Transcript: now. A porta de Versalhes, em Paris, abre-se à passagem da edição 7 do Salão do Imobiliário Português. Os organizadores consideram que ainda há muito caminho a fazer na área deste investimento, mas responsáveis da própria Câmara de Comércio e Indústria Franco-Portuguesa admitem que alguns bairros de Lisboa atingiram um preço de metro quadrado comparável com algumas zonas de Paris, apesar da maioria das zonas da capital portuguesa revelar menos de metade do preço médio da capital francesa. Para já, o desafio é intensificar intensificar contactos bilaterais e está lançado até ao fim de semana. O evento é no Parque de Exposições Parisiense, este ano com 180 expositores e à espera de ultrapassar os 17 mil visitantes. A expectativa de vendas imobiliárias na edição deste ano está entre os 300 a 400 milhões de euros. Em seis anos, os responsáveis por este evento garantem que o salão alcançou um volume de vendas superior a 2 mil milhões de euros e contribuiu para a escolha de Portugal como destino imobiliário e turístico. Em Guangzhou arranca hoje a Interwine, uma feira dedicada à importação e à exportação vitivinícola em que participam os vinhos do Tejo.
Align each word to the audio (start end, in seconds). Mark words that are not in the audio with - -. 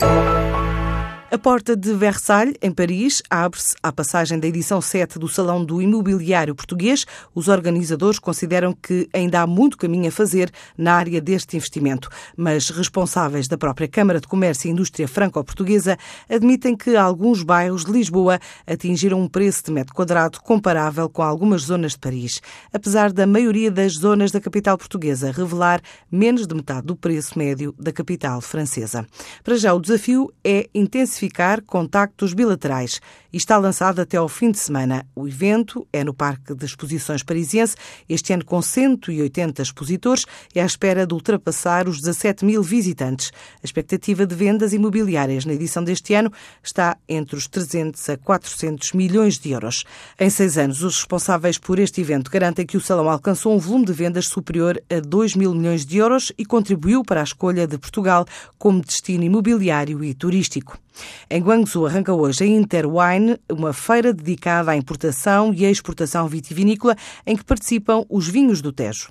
now. 0.00 0.57
A 1.30 1.36
porta 1.36 1.76
de 1.76 1.92
Versalhes, 1.92 2.54
em 2.62 2.70
Paris, 2.70 3.22
abre-se 3.28 3.76
à 3.82 3.92
passagem 3.92 4.40
da 4.40 4.48
edição 4.48 4.80
7 4.80 5.18
do 5.18 5.28
Salão 5.28 5.62
do 5.62 5.82
Imobiliário 5.82 6.54
Português. 6.54 7.04
Os 7.34 7.48
organizadores 7.48 8.18
consideram 8.18 8.72
que 8.72 9.06
ainda 9.12 9.42
há 9.42 9.46
muito 9.46 9.76
caminho 9.76 10.08
a 10.08 10.10
fazer 10.10 10.50
na 10.74 10.94
área 10.94 11.20
deste 11.20 11.54
investimento, 11.54 12.08
mas 12.34 12.70
responsáveis 12.70 13.46
da 13.46 13.58
própria 13.58 13.86
Câmara 13.86 14.22
de 14.22 14.26
Comércio 14.26 14.68
e 14.68 14.70
Indústria 14.70 15.06
Franco-Portuguesa 15.06 15.98
admitem 16.30 16.74
que 16.74 16.96
alguns 16.96 17.42
bairros 17.42 17.84
de 17.84 17.92
Lisboa 17.92 18.40
atingiram 18.66 19.20
um 19.20 19.28
preço 19.28 19.64
de 19.64 19.70
metro 19.70 19.94
quadrado 19.94 20.40
comparável 20.40 21.10
com 21.10 21.20
algumas 21.22 21.60
zonas 21.60 21.92
de 21.92 21.98
Paris, 21.98 22.40
apesar 22.72 23.12
da 23.12 23.26
maioria 23.26 23.70
das 23.70 23.92
zonas 23.92 24.30
da 24.30 24.40
capital 24.40 24.78
portuguesa 24.78 25.30
revelar 25.30 25.82
menos 26.10 26.46
de 26.46 26.54
metade 26.54 26.86
do 26.86 26.96
preço 26.96 27.38
médio 27.38 27.74
da 27.78 27.92
capital 27.92 28.40
francesa. 28.40 29.06
Para 29.44 29.58
já, 29.58 29.74
o 29.74 29.80
desafio 29.80 30.32
é 30.42 30.66
intensificar 30.74 31.17
intensificar 31.18 31.62
contactos 31.62 32.32
bilaterais 32.34 33.00
e 33.32 33.36
está 33.36 33.56
lançado 33.56 34.00
até 34.00 34.16
ao 34.16 34.28
fim 34.28 34.50
de 34.50 34.58
semana. 34.58 35.06
O 35.14 35.26
evento 35.26 35.86
é 35.92 36.02
no 36.02 36.14
Parque 36.14 36.54
de 36.54 36.64
Exposições 36.64 37.22
Parisiense, 37.22 37.76
este 38.08 38.32
ano 38.32 38.44
com 38.44 38.60
180 38.60 39.62
expositores 39.62 40.24
e 40.54 40.60
à 40.60 40.64
espera 40.64 41.06
de 41.06 41.14
ultrapassar 41.14 41.88
os 41.88 42.00
17 42.00 42.44
mil 42.44 42.62
visitantes. 42.62 43.30
A 43.62 43.64
expectativa 43.64 44.26
de 44.26 44.34
vendas 44.34 44.72
imobiliárias 44.72 45.44
na 45.44 45.52
edição 45.52 45.82
deste 45.82 46.14
ano 46.14 46.32
está 46.62 46.96
entre 47.08 47.36
os 47.36 47.46
300 47.46 48.08
a 48.08 48.16
400 48.16 48.92
milhões 48.92 49.38
de 49.38 49.50
euros. 49.50 49.84
Em 50.18 50.30
seis 50.30 50.56
anos, 50.58 50.82
os 50.82 50.96
responsáveis 50.96 51.58
por 51.58 51.78
este 51.78 52.00
evento 52.00 52.30
garantem 52.30 52.66
que 52.66 52.76
o 52.76 52.80
salão 52.80 53.08
alcançou 53.08 53.54
um 53.54 53.58
volume 53.58 53.84
de 53.84 53.92
vendas 53.92 54.26
superior 54.26 54.82
a 54.90 55.00
2 55.00 55.36
mil 55.36 55.54
milhões 55.54 55.84
de 55.84 55.98
euros 55.98 56.32
e 56.38 56.44
contribuiu 56.44 57.02
para 57.04 57.20
a 57.20 57.24
escolha 57.24 57.66
de 57.66 57.78
Portugal 57.78 58.26
como 58.58 58.80
destino 58.80 59.24
imobiliário 59.24 60.02
e 60.02 60.14
turístico. 60.14 60.78
Em 61.30 61.40
Guangzhou 61.40 61.86
arranca 61.86 62.12
hoje 62.12 62.44
a 62.44 62.46
Interwine, 62.46 63.17
uma 63.50 63.72
feira 63.72 64.12
dedicada 64.12 64.70
à 64.70 64.76
importação 64.76 65.52
e 65.54 65.64
à 65.64 65.70
exportação 65.70 66.26
vitivinícola 66.28 66.96
em 67.26 67.36
que 67.36 67.44
participam 67.44 68.04
os 68.08 68.28
vinhos 68.28 68.60
do 68.60 68.72
Tejo. 68.72 69.08